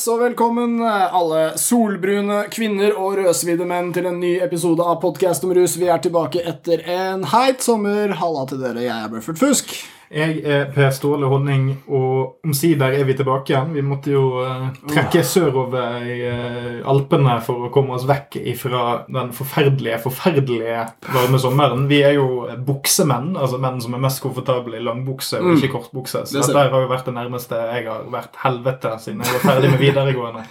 [0.00, 4.96] Yes, og velkommen eh, alle solbrune kvinner og rødsvidde menn til en ny episode av
[5.02, 5.74] Podcast om rus.
[5.76, 8.14] Vi er tilbake etter en heit sommer.
[8.16, 9.74] Halla til dere, jeg er Buffert Fusk.
[10.10, 13.68] Jeg er Per Ståle Honning, og omsider er vi tilbake igjen.
[13.76, 18.80] Vi måtte jo uh, trekke sørover i uh, Alpene for å komme oss vekk fra
[19.06, 20.80] den forferdelige, forferdelige
[21.14, 21.86] varme sommeren.
[21.90, 26.24] Vi er jo buksemenn, altså menn som er mest komfortable i langbukse og ikke kortbukse.
[26.26, 29.72] Så dette har jo vært det nærmeste jeg har vært helvete siden jeg var ferdig
[29.76, 30.44] med videregående.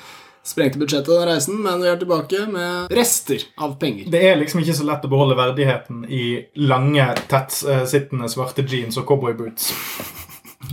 [0.49, 4.07] Sprengte budsjettet den reisen, men vi er tilbake med rester av penger.
[4.09, 6.23] Det er liksom ikke så lett å beholde verdigheten i
[6.65, 9.67] lange, tettsittende svarte jeans og cowboyboots.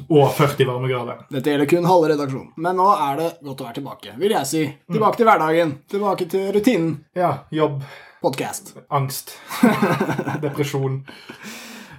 [0.08, 1.20] Og 40 varmegrader.
[1.32, 2.48] Dette gjelder kun halve redaksjonen.
[2.56, 4.64] Men nå er det godt å være tilbake, vil jeg si.
[4.96, 5.76] Tilbake til hverdagen.
[5.92, 6.90] Tilbake til rutinen.
[7.16, 7.84] Ja, jobb.
[8.24, 8.72] Podcast.
[8.88, 9.36] Angst.
[10.44, 11.02] Depresjon.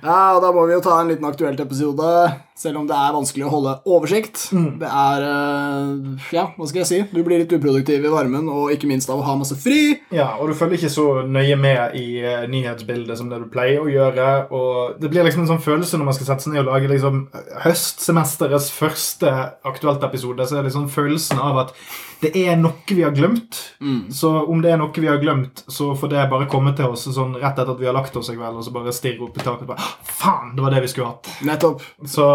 [0.02, 2.10] Ja, og Da må vi jo ta en liten aktuelt episode,
[2.58, 4.48] selv om det er vanskelig å holde oversikt.
[4.56, 4.70] Mm.
[4.82, 7.02] Det er eh, Ja, hva skal jeg si?
[7.14, 10.00] Du blir litt uproduktiv i varmen, og ikke minst av å ha masse fri.
[10.14, 13.84] Ja, og du følger ikke så nøye med i uh, nyhetsbildet som det du pleier
[13.84, 14.28] å gjøre.
[14.58, 16.92] Og det blir liksom en sånn følelse når man skal sette seg ned og lage
[16.92, 17.24] liksom
[17.66, 19.34] høstsemesterets første
[19.68, 21.76] aktuelt-episode, så er det liksom følelsen av at
[22.22, 23.60] det er noe vi har glemt.
[23.82, 24.10] Mm.
[24.14, 27.06] Så om det er noe vi har glemt, så får det bare komme til oss
[27.14, 29.38] sånn rett etter at vi har lagt oss i kveld, og så bare stirre opp
[29.38, 29.86] i taket og bare
[30.18, 31.30] Faen, det var det vi skulle hatt.
[31.46, 31.84] Nettopp.
[32.10, 32.26] Så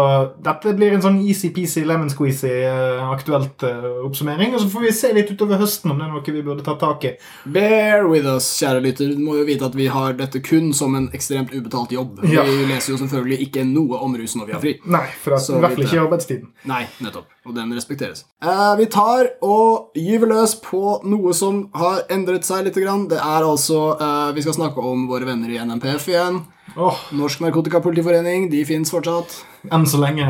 [0.43, 4.55] dette blir en sånn easy-peasy lemon squeezy uh, aktuelt uh, oppsummering.
[4.55, 6.75] Og så får vi se litt utover høsten om det er noe vi burde ta
[6.79, 7.13] tak i.
[7.55, 9.13] Bear with us, kjære lytter.
[9.13, 12.23] Du må jo vite at vi har dette kun som en ekstremt ubetalt jobb.
[12.29, 12.45] Ja.
[12.47, 14.75] Vi leser jo selvfølgelig ikke noe om rus når vi har fri.
[14.85, 16.51] Nei, for er i hvert fall ikke i arbeidstiden.
[16.69, 17.29] Nei, nettopp.
[17.43, 18.23] Og den respekteres.
[18.43, 22.73] Eh, vi tar og gyver løs på noe som har endret seg litt.
[22.73, 23.05] Grann.
[23.11, 26.39] Det er altså eh, Vi skal snakke om våre venner i NMPF igjen.
[26.75, 28.49] Åh, Norsk Narkotikapolitiforening.
[28.49, 29.35] De fins fortsatt.
[29.71, 30.25] enn så lenge.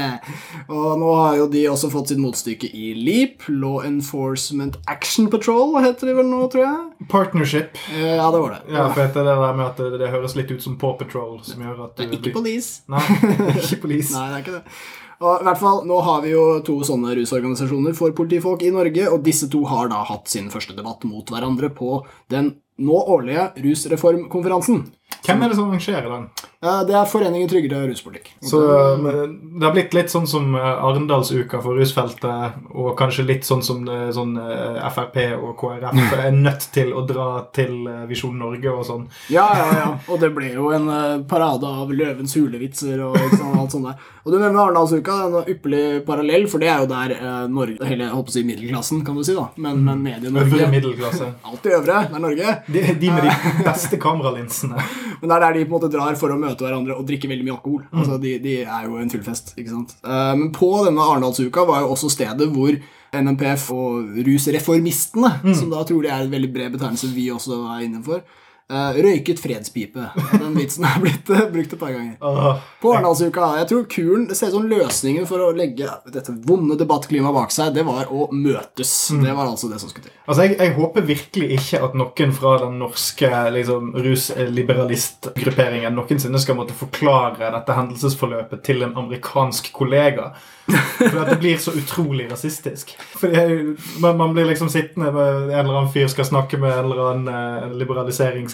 [0.74, 3.48] og nå har jo de også fått sitt motstykke i LEAP.
[3.48, 7.08] Law Enforcement Action Patrol heter de vel nå, tror jeg.
[7.10, 7.80] Partnership.
[7.96, 8.62] Eh, ja, det var det.
[8.76, 11.64] Ja, for det der med at det, det høres litt ut som Paw Patrol, som
[11.64, 12.82] gjør at Det er du ikke police.
[12.92, 13.04] Nei,
[13.64, 14.12] ikke police.
[14.14, 14.80] Nei, det er ikke det.
[15.20, 19.08] Og i hvert fall, Nå har vi jo to sånne rusorganisasjoner for politifolk i Norge,
[19.12, 21.98] og disse to har da hatt sin første debatt mot hverandre på
[22.32, 24.86] den nå årlige rusreformkonferansen.
[25.26, 26.28] Hvem er det som arrangerer den?
[26.62, 28.34] Eh, Det er Foreningen tryggere ruspolitikk.
[28.44, 33.62] Så Det har blitt litt sånn som eh, Arendalsuka for rusfeltet, og kanskje litt sånn
[33.64, 38.36] som eh, sånn eh, Frp og KrF er nødt til å dra til eh, Visjon
[38.36, 39.06] Norge og sånn.
[39.32, 39.88] Ja, ja, ja.
[40.12, 43.96] Og det ble jo en eh, parade av løvens hulevitser og sånn, alt sånt der.
[44.20, 48.04] Og du nevner Arendalsuka, en ypperlig parallell, for det er jo der eh, Norge, hele
[48.04, 49.48] jeg holdt å si middelklassen, kan du si, da.
[49.56, 51.30] Men, men Øvre Medie-Norge middelklasse.
[51.48, 52.04] Alltid øvre.
[52.12, 52.54] Det er Norge.
[52.68, 54.76] De, de med de beste kameralinsene.
[55.22, 57.28] Men det er der de på en måte drar for å møte hverandre og drikke
[57.30, 57.84] veldig mye alkohol.
[57.92, 59.94] Altså, de, de er jo en fullfest, ikke sant.
[60.02, 62.74] Eh, men på denne Arendalsuka var jo også stedet hvor
[63.14, 68.22] NMPF og rusreformistene, som da trolig er en veldig bred betegnelse vi også er innenfor,
[68.70, 70.06] eh, røyket fredspipe.
[70.32, 72.16] Den vitsen er blitt uh, brukt et par ganger.
[72.20, 73.50] Åh, På Arendalsuka.
[73.60, 77.54] Jeg tror kuren det ser ut som løsningen for å legge dette vonde debattklimaet bak
[77.54, 78.92] seg, det var å møtes.
[79.10, 80.14] Det var altså det som skulle til.
[80.26, 86.58] Altså, jeg, jeg håper virkelig ikke at noen fra den norske liksom, rusliberalistgrupperingen noensinne skal
[86.60, 90.30] måtte forklare dette hendelsesforløpet til en amerikansk kollega.
[90.70, 92.92] For at det blir så utrolig rasistisk.
[93.18, 96.84] Fordi man, man blir liksom sittende med en eller annen fyr skal snakke med en
[96.84, 97.76] eller annen eh,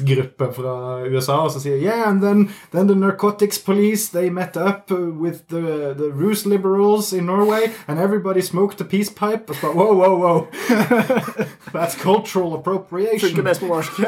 [0.07, 4.57] liberaliseringsgruppe fra USA, og så sier Yeah, and then, then the narcotics police they met
[4.57, 9.45] up with the, the Rus liberals in Norway, and everybody smoked a peace pipe.
[9.49, 10.47] Og så bare, wow, wow, wow.
[11.73, 13.29] That's cultural appropriation.
[13.29, 13.93] Funker best på norsk.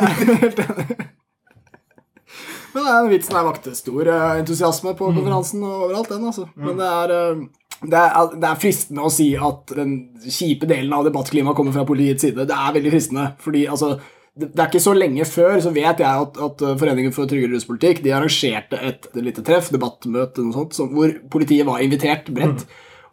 [2.73, 6.45] Men den vitsen her vakte stor eh, entusiasme på konferansen og overalt, den, altså.
[6.55, 7.37] Men det er, eh,
[7.83, 9.95] det, er, det er fristende å si at den
[10.29, 12.45] kjipe delen av debattklimaet kommer fra politiets side.
[12.47, 13.97] Det er veldig fristende, fordi altså
[14.39, 18.05] det er ikke så lenge før så vet jeg at, at Foreningen for tryggere ruspolitikk
[18.05, 22.67] de arrangerte et, et lite treff, debattmøte, noe sånt, som, hvor politiet var invitert bredt.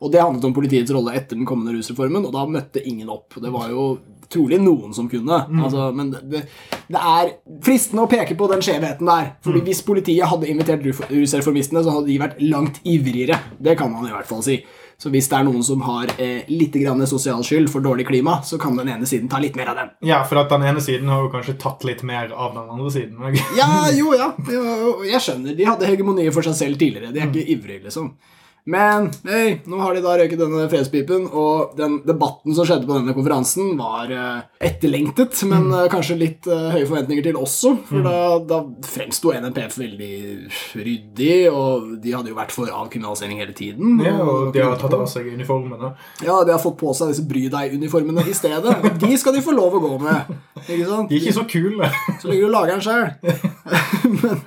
[0.03, 3.37] Og det handlet om politiets rolle etter den kommende rusreformen, og da møtte ingen opp.
[3.41, 3.87] Det var jo
[4.31, 5.39] trolig noen som kunne.
[5.63, 6.41] Altså, men det, det,
[6.91, 7.31] det er
[7.63, 9.31] fristende å peke på den skjevheten der.
[9.45, 13.39] Fordi hvis politiet hadde invitert rusreformistene, så hadde de vært langt ivrigere.
[13.57, 14.59] Det kan man i hvert fall si.
[14.97, 16.77] Så hvis det er noen som har eh, litt
[17.09, 19.89] sosial skyld for dårlig klima, så kan den ene siden ta litt mer av den.
[20.07, 22.91] Ja, for at den ene siden har jo kanskje tatt litt mer av den andre
[22.91, 23.35] siden.
[23.57, 24.31] Ja, jo, ja.
[25.13, 25.55] Jeg skjønner.
[25.57, 27.11] De hadde hegemoniet for seg selv tidligere.
[27.11, 28.13] De er ikke ivrige, liksom.
[28.65, 32.95] Men hey, nå har de da røyket denne fredspipen, og den debatten som skjedde på
[32.97, 34.39] denne konferansen, var eh,
[34.71, 37.75] etterlengtet, men eh, kanskje litt eh, høye forventninger til også.
[37.91, 38.15] For da,
[38.49, 40.15] da fremsto NMPF veldig
[40.81, 44.01] ryddig, og de hadde jo vært for avkriminalisering hele tiden.
[44.01, 45.93] Ja, og de har tatt av seg uniformene.
[46.25, 48.79] Ja, de har fått på seg disse bry deg-uniformene i stedet.
[48.81, 50.33] Og de skal de få lov å gå med.
[50.65, 51.13] Ikke sant?
[51.13, 51.93] De er ikke så kule.
[52.17, 53.13] Så ligger du og lager den sjøl.
[54.23, 54.41] men,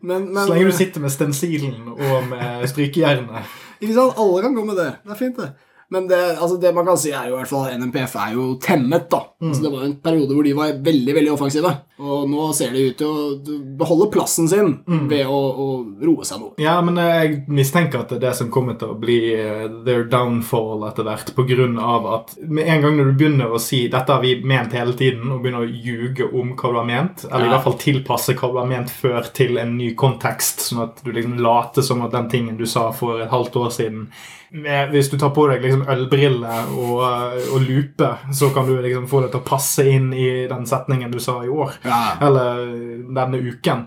[0.00, 3.50] men, men Så lenge du sitter med stensilen og med strykejernet.
[3.82, 4.90] Alle kan gå med det.
[5.04, 5.50] Det er fint, det.
[5.90, 8.34] Men det, altså det man kan si er jo i hvert fall at NMPF er
[8.36, 9.08] jo temmet.
[9.10, 9.24] da.
[9.40, 11.72] Så det var en periode hvor de var veldig veldig offensive.
[12.00, 14.70] Og nå ser de ut til å beholde plassen sin
[15.10, 15.66] ved å, å
[16.00, 16.54] roe seg noe.
[16.62, 20.06] Ja, men jeg mistenker at det er det som kommer til å bli eh, their
[20.08, 21.34] downfall etter hvert,
[21.80, 24.94] av at med en gang når du begynner å si 'dette har vi ment hele
[24.96, 28.36] tiden', og begynner å ljuge om hva du har ment, eller i hvert fall tilpasse
[28.38, 32.04] hva du har ment før til en ny kontekst, sånn at du liksom later som
[32.06, 34.06] at den tingen du sa for et halvt år siden
[34.50, 38.74] med, Hvis du tar på deg liksom ølbriller og, eh, og lupe, så kan du
[38.82, 41.78] liksom få det til å passe inn i den setningen du sa i år.
[41.84, 42.16] Ja.
[42.26, 42.66] Eller
[43.14, 43.86] denne uken.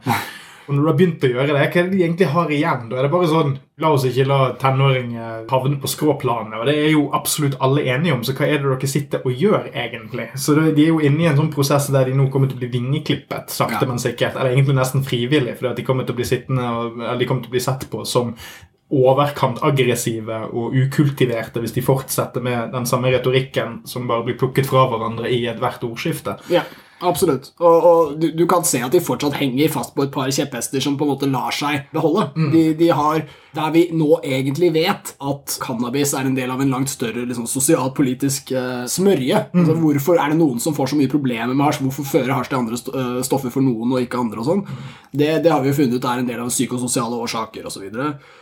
[0.63, 2.85] Og når du har begynt å gjøre det, hva er det de egentlig har igjen?
[2.87, 6.53] Da er det bare sånn La oss ikke la tenåringer havne på skråplanet.
[6.61, 9.33] Og det er jo absolutt alle enige om, så hva er det dere sitter og
[9.33, 10.27] gjør, egentlig?
[10.39, 12.59] Så det, de er jo inne i en sånn prosess der de nå kommer til
[12.59, 13.89] å bli vingeklippet, sakte, Ja.
[13.89, 14.37] men sikkert.
[14.37, 17.43] Eller egentlig nesten frivillig, fordi de kommer til å bli sittende og, eller de kommer
[17.43, 18.35] til å bli sett på som
[18.93, 24.69] overkant aggressive og ukultiverte hvis de fortsetter med den samme retorikken som bare blir plukket
[24.69, 26.37] fra hverandre i ethvert ordskifte.
[26.53, 26.63] Ja,
[27.05, 27.51] absolutt.
[27.59, 30.83] Og, og du, du kan se at de fortsatt henger fast på et par kjepphester
[30.83, 32.29] som på en måte lar seg beholde.
[32.53, 36.71] De, de har, Der vi nå egentlig vet at cannabis er en del av en
[36.73, 39.43] langt større liksom, sosialpolitisk uh, smørje.
[39.53, 41.83] Altså, hvorfor er det noen som får så mye problemer med hasj?
[41.85, 44.41] Hvorfor fører hasj til andre st uh, stoffer for noen og ikke andre?
[44.41, 44.63] og sånn?
[45.13, 47.85] Det, det har vi jo funnet ut er en del av psykososiale årsaker osv.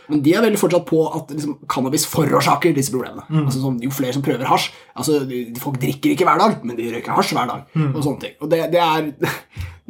[0.08, 3.26] Men de er veldig fortsatt på at liksom, cannabis forårsaker disse problemene.
[3.44, 6.78] Altså, sånn, jo flere som prøver hasj altså, de, Folk drikker ikke hver dag, men
[6.78, 7.68] de røyker hasj hver dag.
[7.92, 8.38] Og sånne ting.
[8.40, 9.14] Og er det,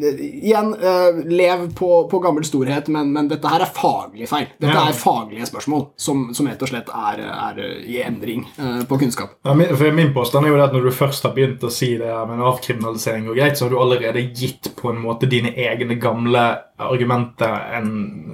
[0.02, 4.49] Igjen, uh, lev på, på gammel storhet, men, men dette her er faglig feil.
[4.58, 4.88] Dette Ja.
[4.88, 9.37] er faglige spørsmål som, som rett og slett er, er i endring uh, på kunnskap.
[9.46, 11.70] Ja, min, for min påstand er jo det at Når du først har begynt å
[11.70, 15.28] si det med en avkriminalisering, og greit, så har du allerede gitt på en måte
[15.31, 16.44] dine egne gamle
[16.82, 17.90] argumenter en,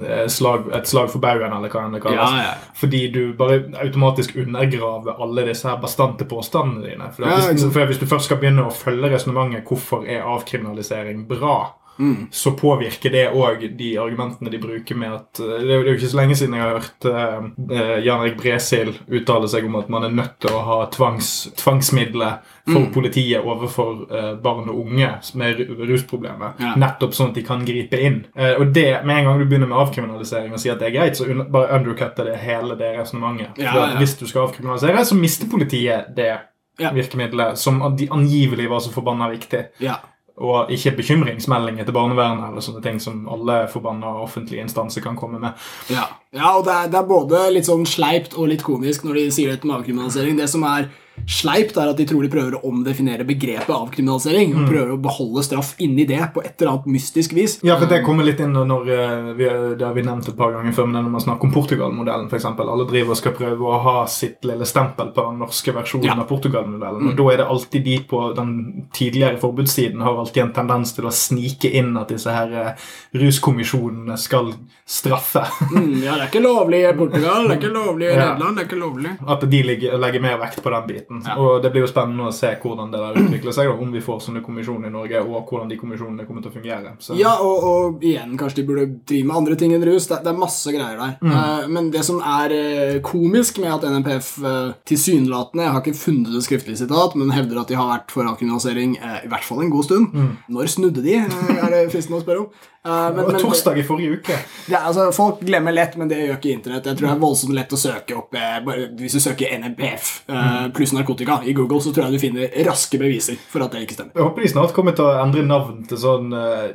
[0.07, 2.17] eh, slag, et slag for baugen, eller hva enn det kalles.
[2.17, 2.53] Ja, ja.
[2.73, 7.11] Fordi du bare automatisk undergraver alle disse her bastante påstandene dine.
[7.13, 11.27] For, Ja, hvis, for hvis du først skal begynne å følge resonnementet hvorfor er avkriminalisering
[11.29, 11.58] bra,
[11.99, 12.27] Mm.
[12.31, 16.07] så påvirker det òg de argumentene de bruker med at eh, Det er jo ikke
[16.13, 19.89] så lenge siden jeg har hørt eh, eh, Jan Erik Bresil uttale seg om at
[19.89, 22.91] man er nødt til å ha tvangs, tvangsmidler for Mm.
[22.93, 25.59] politiet overfor eh, barn og unge med
[25.89, 26.51] rusproblemer.
[26.61, 26.75] Ja.
[26.77, 28.19] Nettopp sånn at de kan gripe inn.
[28.35, 30.95] Eh, og det, Med en gang du begynner med avkriminalisering og sier at det er
[30.99, 33.57] greit, så un bare undercutter det hele det resonnementet.
[33.57, 33.97] Ja, ja.
[33.97, 36.37] Hvis du skal avkriminalisere, så mister politiet det
[36.79, 36.91] Ja.
[36.95, 39.65] virkemidlet som de angivelig var så forbanna viktig.
[39.79, 39.95] Ja.
[40.39, 45.41] Og ikke bekymringsmeldinger til barnevernet eller sånne ting som alle forbanna offentlige instanser kan komme
[45.41, 45.67] med.
[45.91, 49.19] Ja, ja og det er, det er både litt sånn sleipt og litt komisk når
[49.19, 50.39] de sier det med avkriminalisering.
[50.39, 50.87] Det som er
[51.27, 54.53] sleipt, er at de tror de prøver å omdefinere begrepet avkriminalisering.
[54.55, 57.57] Og prøver å beholde straff inni det på et eller annet mystisk vis.
[57.63, 60.51] Ja, for Det kommer litt inn når eh, vi, Det har vi nevnt et par
[60.55, 62.45] ganger før, men når man snakker om Portugal-modellen, f.eks.
[62.45, 66.17] Alle driver og skal prøve å ha sitt lille stempel på den norske versjonen Ja.
[66.19, 67.09] av Portugal-modellen.
[67.11, 71.05] Og Da er det alltid de på den tidligere forbudssiden har alltid en tendens til
[71.05, 72.73] å snike inn at disse her eh,
[73.19, 74.53] ruskommisjonene skal
[74.89, 75.43] straffe.
[75.71, 78.25] Mm, ja, det er ikke lovlig i Portugal, det er ikke lovlig i Ja.
[78.33, 79.11] Nederland, det er ikke lovlig.
[79.35, 81.08] At de legger, legger mer vekt på den biten.
[81.09, 81.35] Ja.
[81.41, 84.21] Og Det blir jo spennende å se hvordan det der utvikler seg, om vi får
[84.27, 86.93] sånne kommisjoner i Norge, og hvordan de kommisjonene kommer til å fungere.
[87.01, 87.17] Så.
[87.19, 90.07] Ja, og, og igjen, kanskje de burde drive med andre ting enn rus.
[90.09, 91.17] Det, det er masse greier der.
[91.19, 95.99] Eh, men det som er eh, komisk med at NMPF uh, tilsynelatende Jeg har ikke
[95.99, 99.45] funnet det skriftlige sitat, men hevder at de har vært for avkriminalisering eh, i hvert
[99.47, 100.19] fall en god stund.
[100.49, 102.67] Når snudde de, eh, er det fristende å spørre om.
[102.85, 104.33] Eh, men, men- torsdag i forrige uke.
[104.71, 106.85] er, altså, folk glemmer lett, men det gjør ikke Internett.
[106.87, 110.05] Jeg tror det er voldsomt lett å søke opp eh, bare, Hvis du søker NMPF
[110.31, 113.81] eh, pluss narkotika i Google, så tror jeg du finner raske beviser for at det
[113.83, 114.13] ikke stemmer.
[114.15, 116.71] Jeg håper de snart kommer til å endre navn til sånn uh,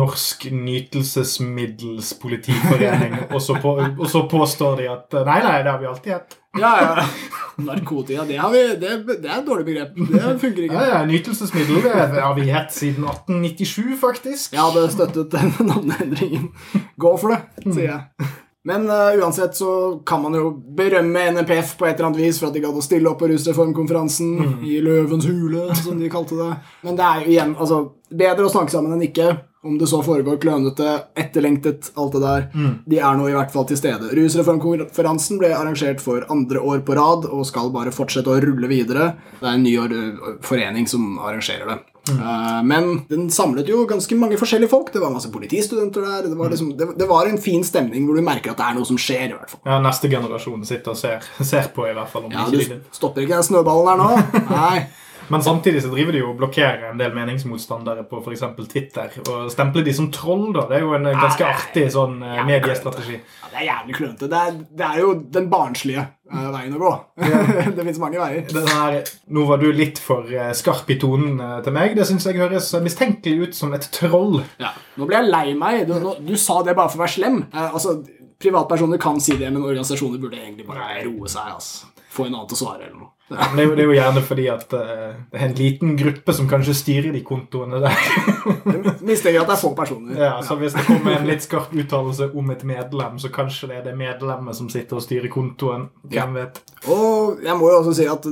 [0.00, 5.90] Norsk Nytelsesmiddelspolitiforening, og, så på, og så påstår de at Nei, nei, det har vi
[5.90, 6.39] alltid hett.
[6.58, 7.04] Ja, ja.
[7.60, 9.92] Narkotika, det, har vi, det, det er et dårlig begrep.
[10.10, 10.86] Det funker Ja, ikke.
[10.88, 14.52] ja, Nytelsesmiddel det har vi hett siden 1897, faktisk.
[14.56, 16.48] Jeg hadde støttet den navneendringen.
[16.98, 17.42] Gå for det,
[17.74, 18.30] sier jeg.
[18.64, 22.50] Men uh, uansett så kan man jo berømme NMPF på et eller annet vis for
[22.50, 26.50] at de gadd å stille opp på rusreformkonferansen i Løvens hule, som de kalte det.
[26.84, 27.78] Men det er jo igjen altså,
[28.12, 29.30] bedre å snakke sammen enn ikke.
[29.64, 32.46] Om det så foregår klønete, etterlengtet, alt det der.
[32.88, 34.08] De er nå i hvert fall til stede.
[34.16, 39.10] Rusreformkonferansen ble arrangert for andre år på rad og skal bare fortsette å rulle videre.
[39.36, 39.74] Det er en ny
[40.48, 41.76] forening som arrangerer det.
[42.18, 44.92] Eh, Men den samlet jo ganske mange forskjellige folk.
[44.92, 46.28] Det var masse politistudenter der.
[46.30, 48.78] Det var, liksom, det, det var en fin stemning hvor du merker at det er
[48.80, 49.28] noe som skjer.
[49.30, 49.60] i hvert fall.
[49.66, 52.24] Ja, Neste generasjon sitter og ser, ser på, i hvert fall.
[52.26, 52.58] om Ja, Du
[52.92, 54.10] stopper ikke den snøballen her nå?
[54.50, 54.86] Nei.
[55.30, 58.42] Men samtidig så driver de jo og blokkerer en del meningsmotstandere på f.eks.
[58.70, 59.12] Twitter.
[59.30, 60.66] Og stempler de som troll, da.
[60.70, 63.20] Det er jo en eh, ganske artig sånn ja, mediestrategi.
[63.20, 64.30] Ja, det er jævlig klønete.
[64.32, 64.42] Det,
[64.80, 66.92] det er jo den barnslige uh, veien å gå.
[67.76, 68.70] det fins mange veier.
[68.70, 68.98] Her,
[69.34, 71.94] nå var du litt for eh, skarp i tonen eh, til meg.
[71.98, 74.40] Det syns jeg høres mistenkelig ut som et troll.
[74.62, 74.74] Ja.
[74.98, 75.84] Nå ble jeg lei meg.
[75.88, 77.44] Du, nå, du sa det bare for å være slem.
[77.50, 78.00] Eh, altså,
[78.40, 81.56] Privatpersoner kan si det, men organisasjoner burde egentlig bare roe seg.
[81.58, 81.90] Altså.
[82.20, 83.14] Få en annen til å svare eller noe.
[83.30, 85.92] Men det er jo, det er jo gjerne fordi at uh, det er en liten
[85.98, 88.00] gruppe som kanskje styrer de kontoene der.
[89.06, 90.16] Mistenker at det er få personer.
[90.18, 93.78] Ja, så Hvis det kommer en litt skarp uttalelse om et medlem, så kanskje det
[93.78, 95.86] er det medlemmet som sitter og styrer kontoen.
[96.10, 96.58] Hvem vet?
[96.90, 98.26] Og jeg må jo også si at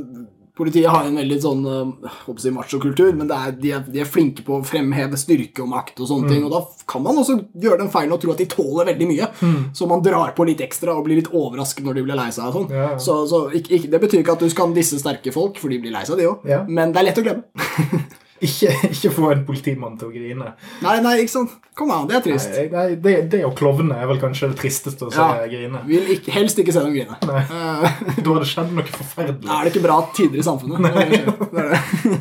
[0.58, 4.02] politiet har en veldig sånn håper jeg si machokultur, men det er, de, er, de
[4.02, 7.20] er flinke på å fremheve styrke og makt og sånne ting, og da kan man
[7.22, 9.30] også gjøre den feilen og tro at de tåler veldig mye.
[9.76, 12.48] Så man drar på litt ekstra og blir litt overrasket når de blir lei seg.
[12.48, 12.70] og sånn.
[12.74, 13.00] Ja, ja.
[13.02, 15.80] Så, så ikke, ikke, Det betyr ikke at du skal disse sterke folk, for de
[15.82, 16.48] blir lei seg, de òg.
[16.48, 16.64] Ja.
[16.68, 18.08] Men det er lett å glemme.
[18.40, 20.52] Ikke, ikke få en politimann til å grine.
[20.84, 21.56] Nei, nei, ikke sant?
[21.78, 22.50] Kom an, det er trist.
[22.54, 25.46] Nei, nei, det, det å klovne er vel kanskje det tristeste å se Ja.
[25.50, 25.80] grine.
[25.86, 27.18] Vil ikke, helst ikke se dem grine.
[27.26, 27.42] Nei.
[27.42, 29.50] Eh, Da har det skjedd noe forferdelig.
[29.50, 30.78] er det ikke bra tider i samfunnet?
[30.86, 31.06] Nei.
[31.08, 31.74] Det er,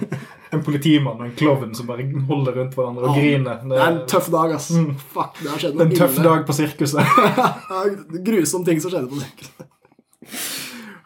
[0.07, 0.19] det.
[0.57, 3.21] En politimann og en klovn som bare holder rundt hverandre og Ja.
[3.21, 3.57] griner.
[3.67, 4.69] det er en tøff dag, ass.
[5.11, 7.17] Fuck, det har skjedd noe en tøff dag på sirkuset.
[8.29, 9.67] Grusom ting som skjedde på sirkuset.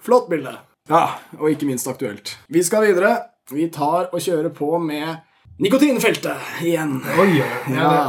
[0.01, 0.53] Flott bilde.
[0.89, 1.03] Ja,
[1.39, 2.35] og ikke minst aktuelt.
[2.51, 3.15] Vi skal videre.
[3.53, 5.17] Vi tar og kjører på med
[5.61, 6.99] nikotinfeltet igjen.
[7.21, 7.31] Oi.
[7.41, 8.03] Ja, Ja,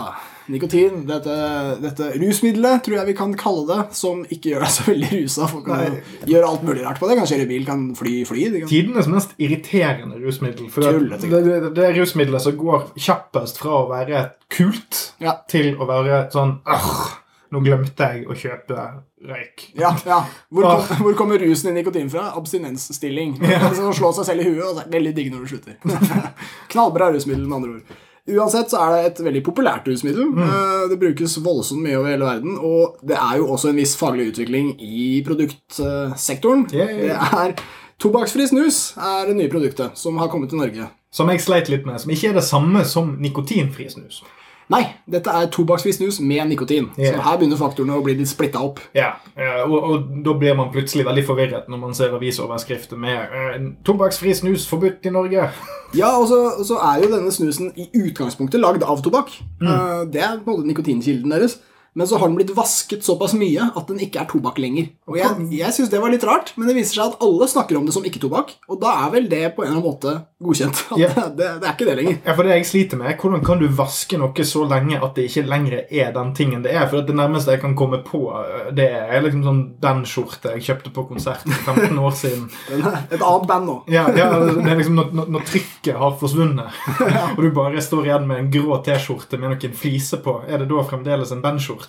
[0.50, 1.34] nikotin, dette,
[1.82, 5.46] dette rusmiddelet, tror jeg vi kan kalle det, som ikke gjør deg så veldig rusa.
[5.52, 7.16] Folk kan gjøre alt mulig rart på det.
[7.20, 8.44] Kan kjøre bil, kan fly, fly.
[8.56, 8.68] Kan...
[8.72, 10.68] Tidenes mest irriterende rusmiddel.
[10.72, 15.36] For det, det, det, det er rusmiddelet som går kjappest fra å være kult Ja.
[15.48, 17.18] til å være sånn «Arr,
[17.52, 18.84] Nå glemte jeg å kjøpe
[19.28, 19.66] røyk.
[19.76, 20.22] Ja, ja.
[20.48, 22.30] Hvor, kom, hvor kommer rusen i nikotin fra?
[22.38, 23.36] Abstinensstilling.
[23.52, 23.68] Ja.
[23.68, 25.76] å slå seg selv i huet, og det er veldig digg når du slutter.
[26.72, 28.00] Knallbra rusmiddel, med andre ord.
[28.32, 30.30] Uansett så er det et veldig populært rusmiddel.
[30.30, 30.88] Mm.
[30.92, 34.30] Det brukes voldsomt mye over hele verden, og det er jo også en viss faglig
[34.30, 36.68] utvikling i produktsektoren.
[36.72, 37.18] Yeah, yeah.
[37.18, 37.56] Det er
[38.02, 40.88] Tobakksfri snus er det nye produktet som har kommet til Norge.
[41.12, 44.22] Som jeg sleit litt med, som ikke er det samme som nikotinfri snus.
[44.70, 46.90] Nei, dette er tobakksfri snus med nikotin.
[46.98, 47.16] Yeah.
[47.16, 48.80] Så her begynner faktorene å bli litt splitta opp.
[48.94, 49.64] Ja, yeah.
[49.66, 54.34] og, og da blir man plutselig veldig forvirret når man ser avisoverskrifter med eh, 'Tobakksfri
[54.38, 55.48] snus forbudt i Norge'.
[55.92, 59.34] Ja, og så, og så er jo denne snusen i utgangspunktet lagd av tobakk.
[59.60, 61.58] Eh, Det er på en måte nikotinkilden deres.
[61.94, 64.88] Men så har den blitt vasket såpass mye at den ikke er tobakk lenger.
[65.10, 67.76] Og Jeg, jeg syns det var litt rart, men det viser seg at alle snakker
[67.76, 68.54] om det som ikke-tobakk.
[68.72, 70.84] Og da er vel det på en eller annen måte godkjent.
[71.02, 71.08] Ja.
[71.08, 72.16] det, det, er ikke det lenger.
[72.24, 75.24] Ja, for det jeg sliter med, Hvordan kan du vaske noe så lenge at det
[75.28, 76.84] ikke lenger er den tingen det er?
[76.90, 80.66] For det nærmeste jeg kan komme på, eh, det er liksom sånn den skjorte jeg
[80.68, 82.46] kjøpte på konsert for 15 år siden.
[83.14, 83.76] Et annet band nå.
[83.92, 86.82] Ja, ja det er liksom når, når trykket har forsvunnet,
[87.34, 90.70] og du bare står igjen med en grå T-skjorte med noen fliser på, er det
[90.70, 91.81] da fremdeles en bandskjorte?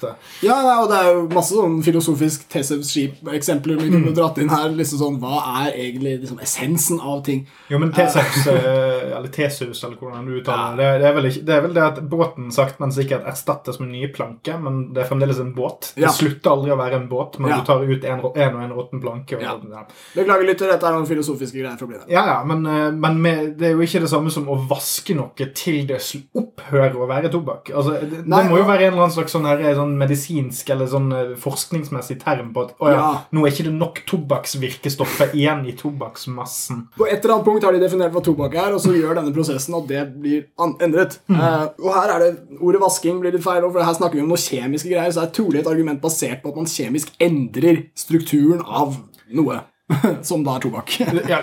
[0.43, 4.69] Ja, og det er jo masse sånn filosofisk Tesevs-skip-eksempler vi kunne dratt inn her.
[4.69, 7.45] liksom sånn, Hva er egentlig liksom, essensen av ting?
[7.69, 11.45] Jo, men T6, eh, eller T-sus, eller hvordan du uttaler det, det, er vel ikke,
[11.45, 15.03] det er vel det at båten sakte, men sikkert erstattes med nye planker, men det
[15.03, 15.93] er fremdeles en båt.
[15.95, 16.11] Det Ja.
[16.13, 17.59] slutter aldri å være en båt, men Ja.
[17.59, 19.35] du tar ut en, en og en råtten planke.
[19.37, 19.57] Og, Ja.
[19.71, 19.85] ja.
[20.15, 22.09] Beklager, lytter, dette er noen filosofiske greier for å bli det.
[22.09, 25.15] Ja, ja, men, eh, men med, det er jo ikke det samme som å vaske
[25.15, 25.99] noe til det
[26.35, 27.71] opphører å være tobakk.
[27.73, 30.71] Altså, det, Nei, det må jo være en eller annen slags sånn, her, sånn medisinsk
[30.73, 33.11] eller sånn eh, forskningsmessig term på at ja, Ja.
[33.35, 36.87] nå er ikke det nok tobakksvirkestoffer igjen i tobakksmassen.
[36.97, 39.33] På et eller annet punkt har de definert hva tobakk er, og så gjør denne
[39.35, 41.19] prosessen at det blir endret.
[41.29, 44.31] Uh, og her er det ordet vasking blir litt feil, for her snakker vi om
[44.33, 47.85] noe kjemiske greier, så det er trolig et argument basert på at man kjemisk endrer
[47.97, 48.97] strukturen av
[49.33, 49.61] noe.
[50.29, 50.95] Som da er tobakk.
[51.33, 51.39] Ja,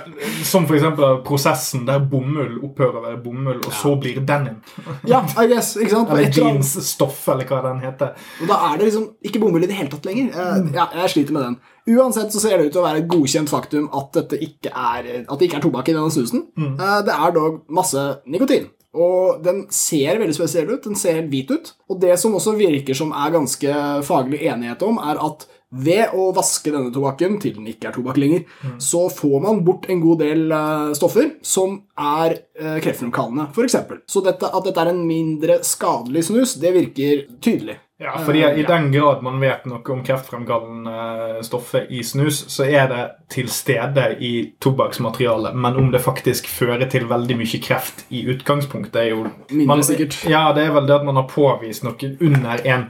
[0.47, 4.61] som eksempel prosessen der bomull opphører å være bomull, og så blir denim.
[5.09, 5.75] ja, I guess.
[5.81, 6.13] ikke sant?
[6.15, 8.17] Eller jeansstoff, eller hva den heter.
[8.43, 10.33] Og da er det liksom ikke bomull i det hele tatt lenger.
[10.35, 11.61] Eh, ja, jeg sliter med den.
[11.91, 15.39] Uansett så ser det ut til å være et godkjent faktum at, ikke er, at
[15.41, 16.45] det ikke er tobakk i denne snusen.
[16.61, 18.69] Eh, det er dog masse nikotin.
[18.91, 20.83] Og den ser veldig spesiell ut.
[20.83, 21.73] Den ser helt hvit ut.
[21.91, 23.75] Og det som også virker som er ganske
[24.07, 28.19] faglig enighet om, er at ved å vaske denne tobakken til den ikke er tobakk
[28.19, 28.47] lenger,
[28.83, 33.79] så får man bort en god del uh, stoffer som er uh, kreftfremkallende, f.eks.
[34.11, 37.79] Så dette, at dette er en mindre skadelig snus, det virker tydelig.
[38.01, 42.87] Ja, fordi I den grad man vet noe om kreftfremkallende stoffer i snus, så er
[42.89, 44.31] det til stede i
[44.61, 45.55] tobakksmaterialet.
[45.55, 49.85] Men om det faktisk fører til veldig mye kreft i utgangspunktet, er jo Mindre man,
[49.85, 50.17] sikkert.
[50.31, 52.89] Ja, det er vel det at man har påvist noe under 1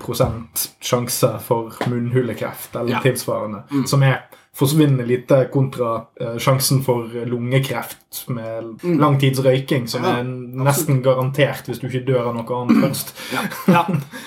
[0.80, 3.00] sjanse for munnhulekreft eller Ja.
[3.02, 4.22] tilsvarende, som er
[4.56, 8.98] forsvinnende lite kontra eh, sjansen for lungekreft med mm.
[9.00, 10.24] langtidsrøyking, som Ja, er
[10.66, 13.12] nesten garantert hvis du ikke dør av noe annet først.
[13.30, 13.84] Ja, ja.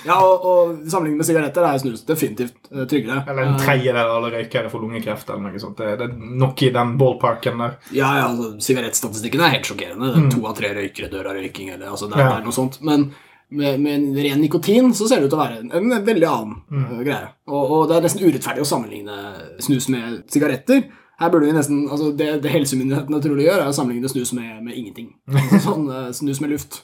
[0.07, 3.19] ja og, og sammenlignet med sigaretter er snus definitivt uh, tryggere.
[3.27, 5.29] Eller en tredjedel av alle røykere får lungekreft.
[5.29, 5.83] eller noe sånt.
[5.83, 7.77] Det, det er nok i den ballparken der.
[7.91, 10.15] Ja, ja, altså, Sigarettstatistikken er helt sjokkerende.
[10.33, 11.75] To av tre røykere dør av røyking.
[11.75, 12.79] eller altså, det, det er noe sånt.
[12.87, 13.09] Men
[13.53, 16.57] med, med ren nikotin så ser det ut til å være en, en veldig annen
[16.73, 17.29] eh, greie.
[17.49, 19.17] Og, og det er nesten urettferdig å sammenligne
[19.63, 20.85] snus med sigaretter.
[21.21, 24.55] Her burde vi nesten, altså Det, det helsemyndighetene de gjør, er å sammenligne snus med,
[24.65, 25.11] med ingenting.
[25.29, 26.81] Altså, sånn uh, Snus med luft.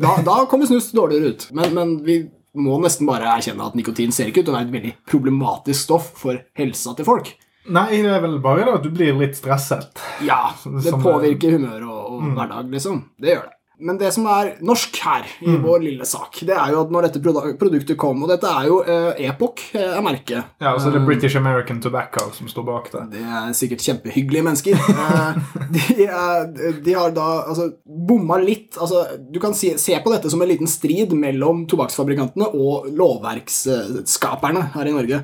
[0.00, 1.48] Da, da kommer snus dårligere ut.
[1.56, 4.68] Men, men vi må nesten bare erkjenne at nikotin ser ikke ut til å være
[4.68, 7.32] et veldig problematisk stoff for helsa til folk.
[7.72, 10.00] Nei, det er vel bare det at du blir litt stresset.
[10.26, 13.04] Ja, det påvirker humør og, og hverdag, liksom.
[13.22, 13.58] Det gjør det.
[13.82, 17.08] Men det som er norsk her, i vår lille sak, det er jo at når
[17.08, 17.22] dette
[17.58, 20.52] produktet kom Og dette er jo uh, Epoch, eh, er merket.
[20.62, 23.02] Ja, altså det er British American Tobacco som står bak det.
[23.16, 24.82] Det er sikkert kjempehyggelige mennesker.
[25.02, 25.38] Eh,
[25.72, 26.50] de, er,
[26.84, 30.48] de har da altså, bomma litt altså, Du kan se, se på dette som en
[30.48, 35.22] liten strid mellom tobakksfabrikantene og lovverksskaperne her i Norge.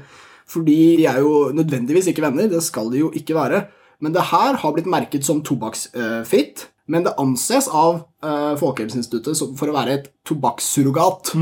[0.48, 2.48] Fordi de er jo nødvendigvis ikke venner.
[2.50, 3.62] Det skal de jo ikke være.
[4.04, 6.68] Men det her har blitt merket som tobakksfritt.
[6.88, 11.34] Men det anses av uh, Folkehelseinstituttet for å være et tobakkssurrogat.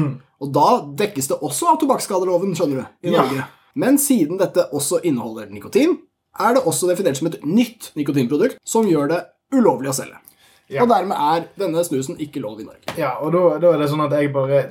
[0.43, 0.67] Og da
[0.99, 3.23] dekkes det også av tobakksskadeloven, skjønner du, i Ja.
[3.23, 3.47] Norge.
[3.77, 5.99] Men siden dette også inneholder nikotin,
[6.41, 9.23] er det også definert som et nytt nikotinprodukt som gjør det
[9.55, 10.19] ulovlig å selge.
[10.67, 10.83] Ja.
[10.83, 12.95] Og dermed er denne snusen ikke lov i Norge.
[12.99, 14.65] Ja, og da, da er det sånn at jeg bare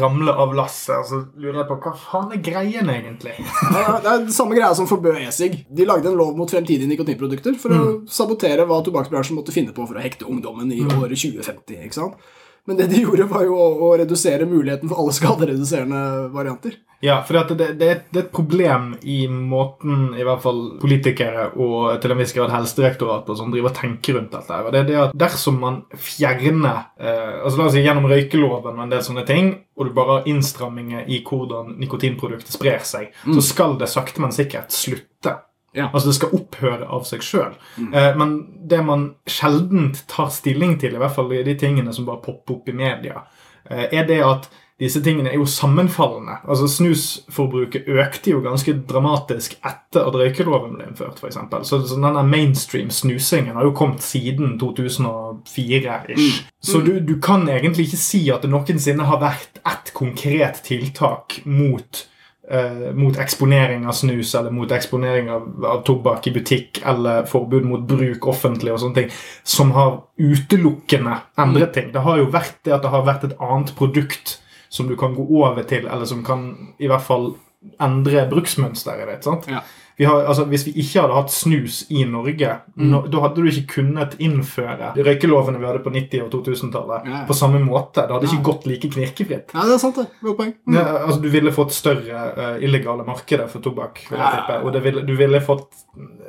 [0.00, 3.36] ramler av lasset og så lurer jeg på hva faen er greien egentlig?
[3.76, 5.60] Ja, Det er det samme greia som forbød e-sig.
[5.70, 9.86] De lagde en lov mot fremtidige nikotinprodukter for å sabotere hva tobakksbransjen måtte finne på
[9.86, 11.78] for å hekte ungdommen i året 2050.
[11.86, 12.18] ikke sant?
[12.66, 16.76] Men det de gjorde, var jo å, redusere muligheten for alle skadereduserende varianter.
[17.02, 21.96] Ja, for det, det, det, er et- problem i måten i hvert fall politikere og
[22.00, 24.60] til en viss grad Helsedirektoratet og sånn driver og tenker rundt dette.
[24.62, 28.78] og det er det at Dersom man fjerner eh, altså la oss si gjennom røykeloven
[28.78, 33.10] og en del sånne ting, og du bare har innstramminger i hvordan nikotinproduktet sprer seg,
[33.26, 35.40] så skal det sakte, men sikkert slutte.
[35.72, 35.88] Ja.
[35.92, 37.54] Altså Det skal opphøre av seg sjøl.
[37.80, 38.34] Eh, men
[38.68, 42.58] det man sjelden tar stilling til, i hvert fall i de tingene som bare popper
[42.58, 43.24] opp i media,
[43.70, 44.50] eh, er det at
[44.82, 46.40] disse tingene er jo sammenfallende.
[46.48, 51.20] Altså Snusforbruket økte jo ganske dramatisk etter at røykeloven ble innført.
[51.22, 51.64] For eksempel.
[51.64, 56.42] så, så denne mainstream snusingen har jo kommet siden 2004-ish.
[56.62, 61.40] Så du, du kan egentlig ikke si at det noensinne har vært ett konkret tiltak
[61.44, 62.06] mot
[62.50, 67.66] eh, mot eksponering av snus eller mot eksponering av, av tobakk i butikk eller forbud
[67.68, 69.12] mot bruk offentlig og sånne ting,
[69.44, 71.92] som har utelukkende endret ting.
[71.94, 74.38] Det har jo vært det at det har vært et annet produkt
[74.72, 77.34] som du kan gå over til, eller som kan i hvert fall
[77.82, 79.26] endre bruksmønsteret ditt.
[79.26, 79.48] sant?
[79.50, 79.60] Ja.
[79.98, 83.48] Vi har, altså, hvis vi ikke hadde hatt snus i Norge, nå, da hadde du
[83.50, 87.24] ikke kunnet innføre røykelovene vi hadde på 90- og 2000-tallet Ja.
[87.28, 88.06] på samme måte.
[88.06, 89.52] Det hadde ikke gått like knirkefritt.
[89.54, 90.06] Ja, det er sant, det.
[90.22, 90.54] Godt poeng.
[90.66, 90.74] Mm.
[90.78, 94.06] Ja, altså, du ville fått større uh, illegale markeder for tobakk.
[94.10, 94.30] vil jeg Ja.
[94.40, 95.68] tippe, Og det ville, du ville fått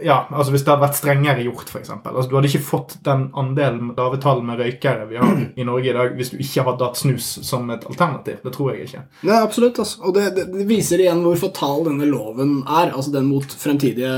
[0.03, 1.89] Ja, altså Hvis det hadde vært strengere gjort, f.eks.
[1.89, 5.93] Altså, du hadde ikke fått den andelen davetall med røykere vi har i Norge i
[5.95, 8.41] dag, hvis du ikke hadde hatt snus som et alternativ.
[8.43, 9.03] Det tror jeg ikke.
[9.23, 9.79] Ja, absolutt.
[9.79, 10.01] Altså.
[10.03, 14.13] Og det, det, det viser igjen hvor fatal denne loven er, altså den mot fremtidige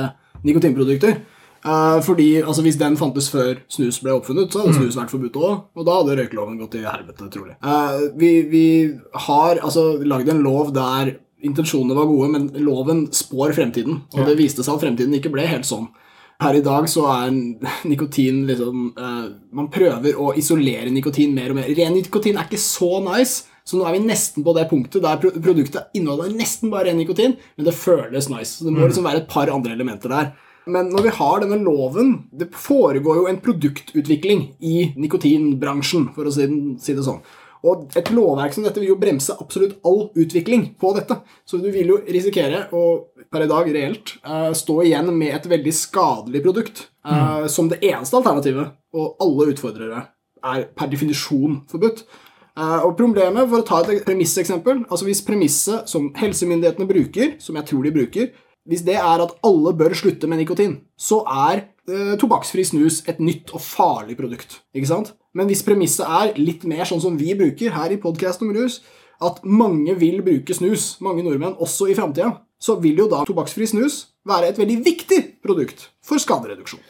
[0.46, 1.18] nikotinprodukter.
[1.66, 5.40] Eh, fordi altså, Hvis den fantes før snus ble oppfunnet, så hadde snus vært forbudt
[5.42, 5.64] òg.
[5.76, 7.56] Og da hadde røykeloven gått til helvete, trolig.
[7.64, 8.66] Eh, vi, vi
[9.28, 14.04] har altså lagd en lov der intensjonene var gode, men loven spår fremtiden.
[14.14, 14.26] Og Ja.
[14.30, 15.88] det viste seg at fremtiden ikke ble helt sånn.
[16.42, 17.32] Her i dag så er
[17.92, 21.70] nikotin liksom eh, Man prøver å isolere nikotin mer og mer.
[21.78, 25.18] Ren nikotin er ikke så nice, så nå er vi nesten på det punktet der
[25.18, 28.60] produktet inneholder nesten bare ren nikotin, men det føles nice.
[28.60, 30.36] Så det må liksom være et par andre elementer der.
[30.70, 36.34] Men når vi har denne loven Det foregår jo en produktutvikling i nikotinbransjen, for å
[36.34, 37.22] si, det sånn.
[37.66, 41.18] Og et lovverk som dette vil jo bremse absolutt all utvikling på dette.
[41.50, 42.84] Så du vil jo risikere å
[43.34, 47.48] per i dag reelt eh, stå igjen med et veldig skadelig produkt mm.
[47.50, 50.04] som det eneste alternativet, og alle utfordrere
[50.46, 52.06] er per definisjon forbudt.
[52.56, 57.58] Eh, og problemet, for å ta et premisseksempel altså Hvis premisset som helsemyndighetene bruker, som
[57.60, 58.30] jeg tror de bruker,
[58.66, 63.20] hvis det er at alle bør slutte med nikotin, så er eh, tobakksfri snus et
[63.22, 64.62] nytt og farlig produkt.
[64.74, 65.14] Ikke sant?
[65.38, 68.80] Men hvis premisset er litt mer sånn som vi bruker her i podkast om rus,
[69.22, 73.68] at mange vil bruke snus, mange nordmenn, også i framtida, så vil jo da tobakksfri
[73.70, 76.82] snus være et veldig viktig produkt for skadereduksjon.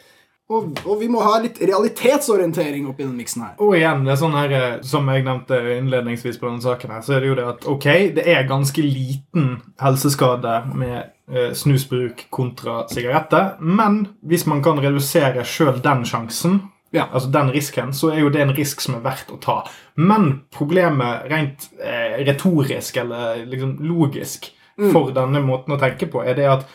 [0.46, 3.54] Og, og, vi må ha litt realitetsorientering oppi den miksen her.
[3.58, 7.02] Og igjen, det er sånn her, eh, som jeg nevnte innledningsvis på denne saken, her,
[7.02, 9.48] så er det jo det at ok, det er ganske liten
[9.82, 16.60] helseskade med eh, snusbruk kontra sigaretter, men hvis man kan redusere sjøl den sjansen,
[16.94, 17.08] ja.
[17.10, 19.60] altså den risken, så er jo det en risk som er verdt å ta.
[19.98, 24.92] Men problemet rent eh, retorisk eller liksom logisk mm.
[24.94, 26.68] for denne måten å tenke på, er det at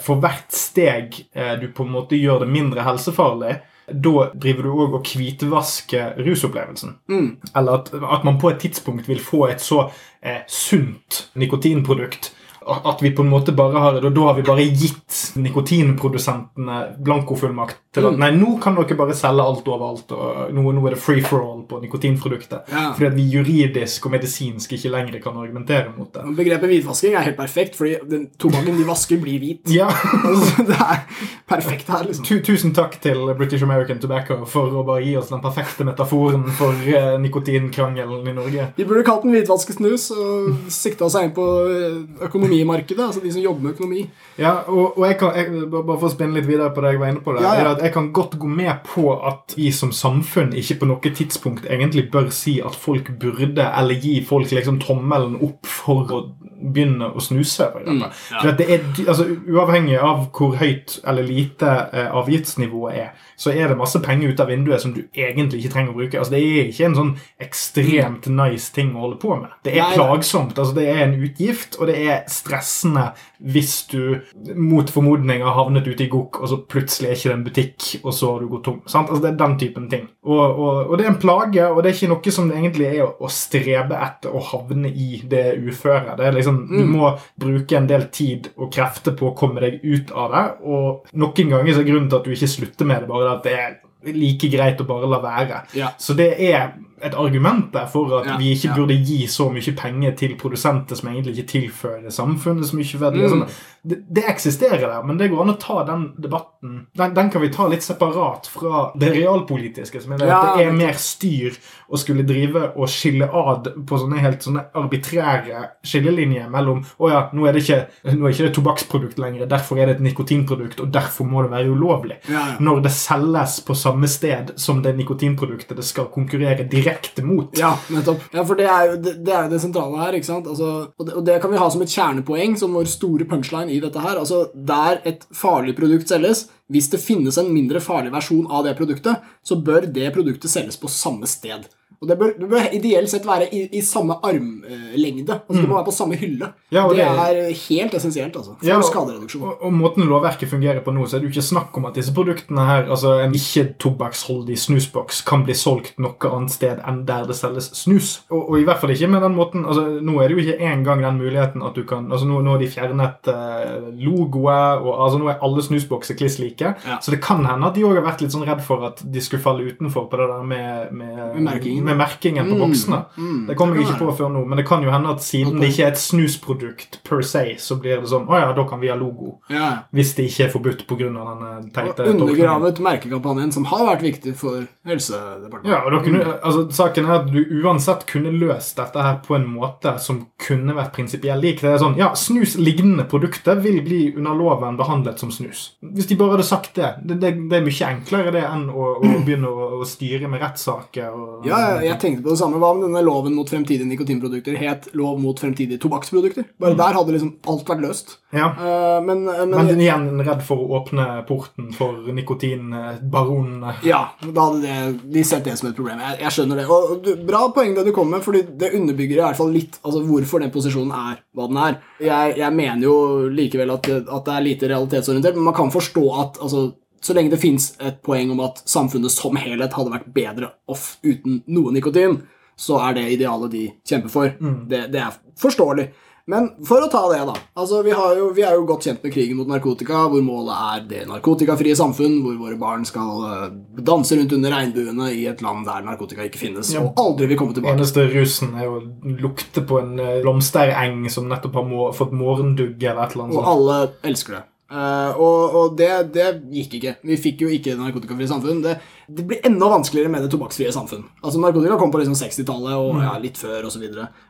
[0.00, 4.72] for hvert steg eh, du på en måte gjør det mindre helsefarlig, da driver du
[4.72, 6.98] òg og hvitvasker rusopplevelsen.
[7.08, 7.28] Mm.
[7.56, 9.86] Eller at, at, man på et tidspunkt vil få et så
[10.20, 12.32] eh, sunt nikotinprodukt
[12.68, 18.04] at vi på en måte bare har Da har vi bare gitt nikotinprodusentene blankofullmakt til
[18.04, 18.20] at mm.
[18.20, 21.40] nei, nå kan dere bare selge alt overalt, og nå, nå er det free for
[21.42, 22.68] all på nikotinproduktet.
[22.72, 22.90] Ja.
[22.96, 26.24] Fordi at vi juridisk og medisinsk ikke lenger kan argumentere mot det.
[26.38, 29.64] Begrepet hvitvasking er helt perfekt, fordi den tobakken de vasker, blir hvit.
[29.72, 29.88] Ja.
[30.68, 31.02] det er
[31.48, 32.28] perfekt her, liksom.
[32.44, 36.76] Tusen takk til British American Tobacco for å bare gi oss den perfekte metaforen for
[36.76, 38.68] uh, nikotinkrangelen i Norge.
[38.76, 43.42] De burde kalt den hvitvaskesnus og sikta seg inn på eh, økonomimarkedet, altså de som
[43.42, 44.02] jobber med økonomi.
[44.38, 47.02] Ja, og, og jeg kan, jeg, bare for å spinne litt videre på det jeg
[47.02, 47.74] var inne på der, ja, ja.
[47.82, 52.08] jeg kan godt gå med på at vi som samfunn ikke på noe tidspunkt egentlig
[52.12, 56.22] bør si at folk burde, eller gi folk liksom tommelen opp for å
[56.58, 57.68] begynne å snuse.
[57.72, 58.42] For mm, ja.
[58.42, 63.70] for det er, altså, Uavhengig av hvor høyt eller lite eh, avgiftsnivået er, så er
[63.70, 66.18] det masse penger ut av vinduet som du egentlig ikke trenger å bruke.
[66.18, 67.14] Altså, det er ikke en sånn
[67.48, 69.54] ekstremt nice ting å holde på med.
[69.64, 70.58] Det er Nei, plagsomt.
[70.58, 74.18] altså Det er en utgift, og det er stressende hvis du
[74.58, 77.88] mot formodning har havnet ute i gokk, og så plutselig er ikke det en butikk,
[78.02, 78.80] og så har du gått tom.
[78.90, 79.12] Sant?
[79.12, 80.08] Altså Det er den typen ting.
[80.26, 83.04] Og, og, og, det er en plage, og det er ikke noe som egentlig er
[83.04, 86.16] å, å strebe etter å havne i det uføret.
[86.18, 86.78] Det er liksom, mm.
[86.78, 90.46] Du må bruke en del tid og krefter på å komme deg ut av det,
[90.68, 93.46] og noen ganger så er grunnen til at du ikke slutter med det, bare at
[93.46, 93.78] det er
[94.14, 95.62] like greit å bare la være.
[95.76, 95.90] Ja.
[95.98, 96.70] Så det er
[97.02, 98.76] et argument der for at ja, vi ikke ja.
[98.76, 103.24] burde gi så mye penger til produsenter som egentlig ikke tilfører samfunnet så mye verdi.
[103.24, 103.34] Mm.
[103.34, 103.44] Sånn.
[103.82, 107.42] Det, det, eksisterer der, men det går an å ta den debatten Den, den kan
[107.42, 111.56] vi ta litt separat fra det realpolitiske, som er det, ja, det er mer styr
[111.88, 117.22] å skulle drive og skille ad på sånne helt sånne arbitrære skillelinjer mellom Å ja,
[117.32, 117.80] nå er det ikke,
[118.12, 121.52] nå er ikke det tobakksprodukt lenger, derfor er det et nikotinprodukt, og derfor må det
[121.54, 122.18] være ulovlig.
[122.62, 127.54] Når det selges på samme sted som det nikotinproduktet det skal konkurrere direkte mot.
[127.58, 128.26] Ja, nettopp.
[128.34, 130.16] Ja, For det er jo det, er jo det sentrale her.
[130.18, 130.48] ikke sant?
[130.50, 133.67] Altså, og, det, og, det, kan vi ha som et kjernepoeng, som vår store punchline
[133.70, 134.18] i dette her.
[134.18, 138.76] Altså, Der et farlig produkt selges, hvis det finnes en mindre farlig versjon av det
[138.78, 141.68] produktet, så bør det produktet selges på samme sted.
[141.98, 145.34] Og det bør, det bør, ideelt sett være i, i samme armlengde.
[145.34, 145.62] Altså, mm.
[145.64, 146.50] Det må være på samme hylle.
[146.70, 149.42] Ja, det, det, er helt essensielt altså, for ja, skadereduksjon.
[149.42, 151.98] Og, og, måten lovverket fungerer på nå, så er det jo ikke snakk om at
[151.98, 157.26] disse produktene her, altså en ikke-tobakksholdig snusboks, kan bli solgt noe annet sted enn der
[157.26, 158.12] det selges snus.
[158.30, 160.70] Og, og, i hvert fall ikke med den måten altså Nå er det jo ikke
[160.70, 164.92] engang den muligheten at du kan altså Nå, nå har de fjernet uh, logoet, og
[164.94, 166.57] altså nå er alle snusbokser kliss like.
[166.64, 166.98] Ja.
[167.02, 169.22] Så det kan hende at de òg har vært litt sånn redd for at de
[169.24, 171.84] skulle falle utenfor på det der med, med, merkingen.
[171.86, 173.02] med merkingen på boksene.
[173.16, 175.24] Mm, mm, det kommer jeg ikke på før nå, men det kan jo hende at
[175.24, 178.64] siden det ikke er et snusprodukt per se, så blir det sånn Å ja, da
[178.68, 179.38] kan vi ha logo.
[179.52, 179.70] Ja.
[179.94, 180.98] Hvis det ikke er forbudt pga.
[181.08, 185.70] denne teite Og undergravet merkekampanjen, som har vært viktig for Helsedepartementet.
[185.70, 189.36] Ja, og da kunne, altså, Saken er at du uansett kunne løst dette her på
[189.38, 191.62] en måte som kunne vært prinsipiell lik.
[191.62, 195.72] Det er sånn, ja, Snus lignende produkter vil bli under loven behandlet som snus.
[195.82, 196.90] Hvis de bare hadde sagt det.
[197.02, 200.42] Det, det, det er mye enklere det enn å, å begynne å, å, styre med
[200.44, 201.18] rettssaker.
[201.46, 202.60] Ja, ja, jeg tenkte på det samme.
[202.62, 206.48] Hva om denne loven mot fremtidige nikotinprodukter het lov mot fremtidige tobakksprodukter?
[206.60, 206.80] Bare mm.
[206.80, 208.16] der hadde liksom alt vært løst.
[208.34, 208.50] Ja.
[208.52, 213.78] Uh, men, men, men igjen redd for å åpne porten for nikotinbaronene.
[213.88, 216.02] Ja, da hadde det, de sett det som et problem.
[216.04, 216.66] Jeg, jeg skjønner det.
[216.68, 219.78] Og du, Bra poeng det du kom med, fordi det underbygger i hvert fall litt
[219.82, 221.78] altså hvorfor den posisjonen er hva den er.
[222.02, 222.96] Jeg, jeg mener jo
[223.32, 227.30] likevel at, at, det er lite realitetsorientert, men man kan forstå at altså, så lenge
[227.34, 231.72] det fins et poeng om at samfunnet som helhet hadde vært bedre off uten noe
[231.74, 232.20] nikotin,
[232.58, 234.34] så er det idealet de kjemper for.
[234.42, 234.60] Mm.
[234.70, 235.88] Det, det, er forståelig.
[236.28, 237.34] Men for å ta det, da.
[237.56, 240.58] Altså, vi, har jo, vi er jo godt kjent med krigen mot narkotika, hvor målet
[240.74, 243.46] er det narkotikafrie samfunn, hvor våre barn skal uh,
[243.86, 246.82] danse rundt under regnbuene i et land der narkotika ikke finnes, Ja.
[246.84, 247.78] og aldri vil komme tilbake.
[247.78, 248.82] Eneste rusen er å
[249.22, 253.38] lukte på en eh, blomstereng som nettopp har må fått morgendugg eller et eller annet
[253.38, 254.44] Og alle elsker det.
[254.68, 256.92] Eh, og og det, det gikk ikke.
[257.08, 258.60] Vi fikk jo ikke narkotikafrie samfunn.
[258.64, 258.74] Det,
[259.08, 261.06] det blir enda vanskeligere med det tobakksfrie samfunn.
[261.22, 263.86] Altså Narkotika kom på liksom 60-tallet og ja, litt før osv.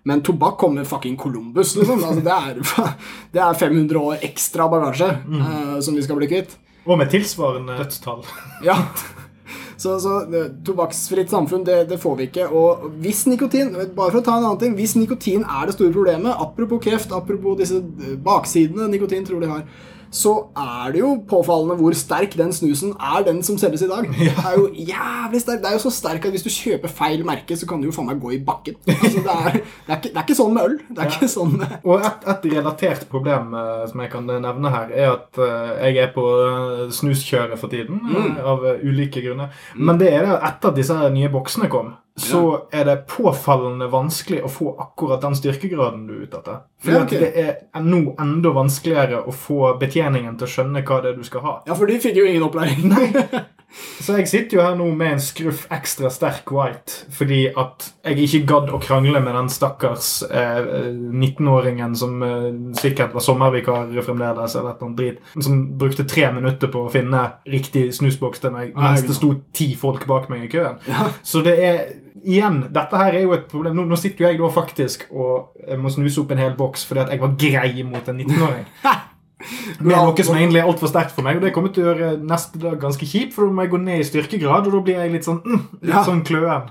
[0.07, 1.75] Men tobakk kom med fucking Columbus.
[1.79, 2.05] Liksom.
[2.07, 2.95] Altså, det, er,
[3.35, 6.55] det er 500 år ekstra bagasje uh, som vi skal bli kvitt.
[6.87, 8.23] Og med tilsvarende dødstall.
[8.67, 8.79] Ja.
[9.79, 10.15] Så, så
[10.67, 12.49] tobakksfritt samfunn, det, det får vi ikke.
[12.55, 15.95] Og hvis nikotin bare for å ta en annen ting, hvis nikotin er det store
[15.95, 17.79] problemet, apropos kreft, apropos disse
[18.23, 19.63] baksidene nikotin tror de har,
[20.15, 24.09] så er det jo påfallende hvor sterk den snusen er, den som selges i dag.
[24.19, 25.63] Det er jo jævlig sterk.
[25.63, 27.95] Det er jo så sterk at hvis du kjøper feil merke, så kan du jo
[27.95, 28.79] faen meg gå i bakken.
[28.89, 30.79] Altså, det, er, det, er ikke, det er ikke sånn med øl.
[30.89, 34.73] Det er ikke sånn med Og et, et relatert problem uh, som jeg kan nevne
[34.75, 39.23] her, er at uh, jeg er på eh, snuskjøret for tiden, eh, av eh, ulike
[39.25, 39.55] grunner.
[39.77, 42.43] Men det er det etter at disse nye boksene kom, så
[42.75, 46.65] er det påfallende vanskelig å få akkurat den styrkegraden du er ute etter.
[46.83, 47.19] For Ja, okay.
[47.23, 51.25] det er nå enda vanskeligere å få betjeningen til å skjønne hva det er du
[51.27, 51.55] skal ha.
[51.67, 52.93] Ja, for de fikk jo ingen opplæring.
[54.01, 58.25] Så jeg sitter jo her nå med en skruff ekstra sterk white fordi at jeg
[58.25, 64.57] ikke gadd å krangle med den stakkars eh, 19-åringen som eh, sikkert var sommervikar fremdeles,
[64.57, 68.55] eller et eller annet drit, som brukte tre minutter på å finne riktig snusboks til
[68.55, 70.81] meg, mens det sto ti folk bak meg i køen.
[71.23, 71.81] Så det er
[72.19, 73.77] Igjen, dette her er jo et problem.
[73.79, 76.83] Nå, nå sitter jo jeg da faktisk og jeg må snuse opp en hel boks
[76.89, 78.67] fordi at jeg var grei mot en 19-åring.
[79.81, 82.17] Med noe som egentlig er altfor sterkt for meg, og det kommer til å gjøre
[82.27, 84.99] neste dag ganske kjipt, for da må jeg gå ned i styrkegrad, og da blir
[84.99, 86.03] jeg litt sånn mm, litt Ja.
[86.07, 86.69] sånn kløen.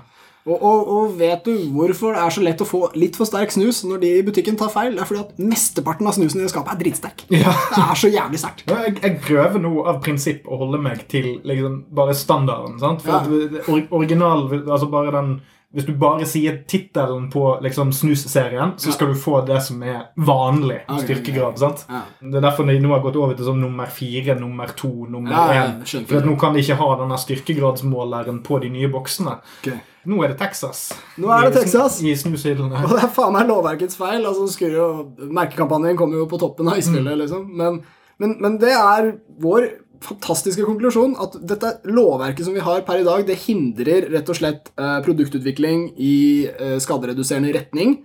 [0.48, 3.50] Og, og, og vet du hvorfor det er så lett å få litt for sterk
[3.52, 4.94] snus når de i butikken tar feil?
[4.96, 7.24] Det er fordi at mesteparten av snusen i det skapet er dritsterk.
[7.36, 7.52] Ja.
[7.74, 8.64] Det er så jævlig sterkt.
[8.70, 12.78] Ja, Jeg, jeg prøver nå av prinsipp å holde meg til liksom bare standarden.
[12.80, 13.04] sant?
[13.04, 13.82] For Ja.
[13.90, 15.34] original, altså bare den
[15.74, 20.06] Hvis du bare sier tittelen på liksom snusserien, så skal du få det som er
[20.16, 21.58] vanlig okay, styrkegrad.
[21.60, 21.82] sant?
[21.92, 22.00] Ja.
[22.22, 25.30] Det er derfor de nå har gått over til sånn nummer fire, nummer to, nummer
[25.30, 29.36] Ja, ja, For nå kan de ikke ha denne styrkegradsmåleren på de nye boksene.
[29.60, 29.76] Okay.
[30.08, 30.86] Nå er det Texas.
[31.20, 32.00] Nå er det Texas.
[32.00, 32.80] I snushyllene.
[32.86, 34.24] Og det er faen meg lovverkets feil.
[34.24, 34.88] altså jo,
[35.20, 37.20] Merkekampanjen kommer jo på toppen av isfjellet, Mm.
[37.20, 37.44] liksom.
[37.60, 37.82] Men,
[38.18, 39.68] men, men det er vår
[40.04, 44.38] fantastiske konklusjon at dette lovverket som vi har per i dag, det hindrer rett og
[44.38, 46.18] slett eh, produktutvikling i
[46.50, 47.98] eh, skadereduserende retning.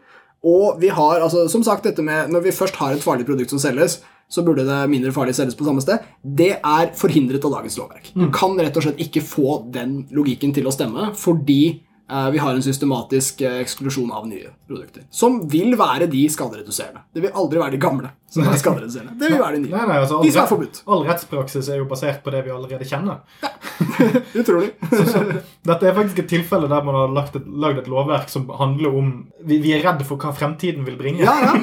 [0.43, 3.53] Og vi har, altså, som sagt, dette med når vi først har et farlig produkt
[3.53, 4.01] som selges,
[4.33, 6.03] så burde det mindre farlig selges på samme sted.
[6.23, 8.11] Det er forhindret av dagens lovverk.
[8.17, 11.83] Du kan rett og slett ikke få den logikken til å stemme fordi
[12.33, 15.05] vi har en systematisk eh, eksklusjon av nye produkter.
[15.09, 17.05] Som vil være de skadereduserende.
[17.15, 19.15] Det vil aldri være de gamle som er skadereduserende.
[19.19, 19.73] Det vil være de nye.
[19.75, 20.81] Nei, nei, altså, all, De som er forbudt.
[20.87, 23.21] all rettspraksis er jo basert på det vi allerede kjenner.
[23.43, 23.53] Ja.
[24.41, 24.73] Utrolig.
[25.63, 29.11] Dette er faktisk et tilfelle der man har lagd et, et lovverk som handler om
[29.47, 31.23] vi, vi er redd for hva fremtiden vil bringe.
[31.23, 31.53] Ja, ja.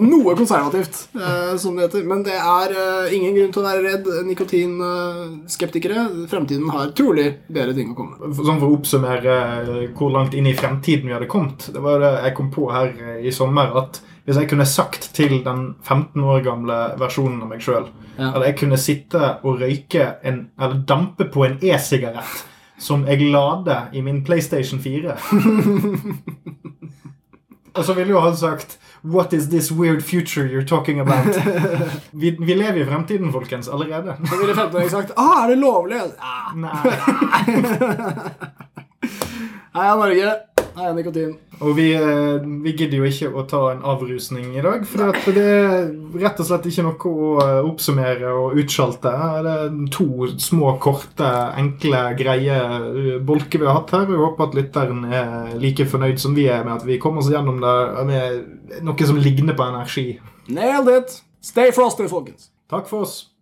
[0.00, 2.06] Noe konservativt, eh, som det heter.
[2.08, 6.06] Men det er eh, ingen grunn til å være redd nikotinskeptikere.
[6.32, 8.36] Fremtiden har trolig bedre ting å komme med.
[8.40, 11.68] Sånn For å oppsummere eh, hvor langt inn i fremtiden vi hadde kommet.
[11.72, 13.72] Det var det jeg kom på her eh, i sommer.
[13.84, 18.30] At hvis jeg kunne sagt til den 15 år gamle versjonen av meg sjøl Ja.
[18.32, 22.46] at jeg kunne sitte og røyke en, eller dampe på en e-sigarett
[22.78, 25.16] som jeg lader i min PlayStation 4
[27.76, 31.36] Og så ville jo han sagt What is this weird future you're talking about?
[32.12, 34.16] Vi, vi lever i fremtiden, folkens, allerede.
[34.28, 36.00] Så ville 15-åringen sagt ah, er det lovlig?
[36.18, 36.54] Ah.
[36.56, 36.72] Nei.
[39.76, 40.32] Heia Norge.
[40.76, 41.36] Heia nikotin.
[41.64, 45.44] Og vi, eh, vi gidder jo ikke å ta en avrusning i dag, for det
[45.44, 45.86] er
[46.20, 49.12] rett og slett ikke noe å eh, oppsummere og utsjalte.
[49.46, 54.10] Det er to små, korte, enkle, greie eh, bolker vi har hatt her.
[54.12, 57.32] Jeg håper at lytteren er like fornøyd som vi er med at vi kommer oss
[57.32, 57.76] gjennom det
[58.10, 60.08] med noe som ligner på energi.
[60.52, 61.22] Nailed it.
[61.40, 62.50] Stay frosty, folkens.
[62.68, 63.35] Takk for oss.